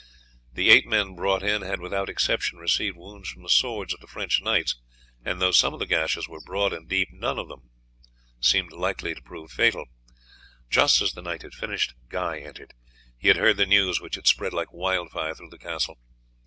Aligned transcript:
The 0.55 0.71
eight 0.71 0.87
men 0.87 1.13
brought 1.13 1.43
in 1.43 1.61
had 1.61 1.79
without 1.79 2.09
exception 2.09 2.57
received 2.57 2.97
wounds 2.97 3.29
from 3.29 3.43
the 3.43 3.49
swords 3.49 3.93
of 3.93 3.99
the 3.99 4.07
French 4.07 4.41
knights, 4.41 4.75
and 5.23 5.39
though 5.39 5.51
some 5.51 5.75
of 5.75 5.79
the 5.79 5.85
gashes 5.85 6.27
were 6.27 6.41
broad 6.41 6.73
and 6.73 6.89
deep, 6.89 7.09
none 7.11 7.37
of 7.37 7.49
them 7.49 7.69
were 8.51 8.69
likely 8.75 9.13
to 9.13 9.21
prove 9.21 9.51
fatal. 9.51 9.85
Just 10.71 11.03
as 11.03 11.13
the 11.13 11.21
knight 11.21 11.43
had 11.43 11.53
finished, 11.53 11.93
Guy 12.09 12.39
entered. 12.39 12.73
He 13.15 13.27
had 13.27 13.37
heard 13.37 13.57
the 13.57 13.67
news, 13.67 14.01
which 14.01 14.15
had 14.15 14.25
spread 14.25 14.53
like 14.53 14.73
wildfire 14.73 15.35
through 15.35 15.51
the 15.51 15.59
castle. 15.59 15.99